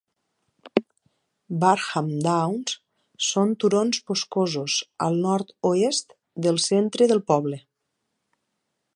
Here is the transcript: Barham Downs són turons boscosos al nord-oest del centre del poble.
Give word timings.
Barham 1.63 2.07
Downs 2.27 2.73
són 3.25 3.53
turons 3.63 3.99
boscosos 4.11 4.77
al 5.09 5.19
nord-oest 5.27 6.17
del 6.47 6.57
centre 6.69 7.09
del 7.13 7.23
poble. 7.33 7.61